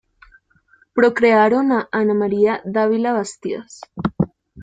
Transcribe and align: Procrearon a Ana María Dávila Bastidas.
Procrearon 0.95 1.71
a 1.71 1.87
Ana 1.91 2.15
María 2.15 2.53
Dávila 2.65 3.13
Bastidas. 3.13 3.81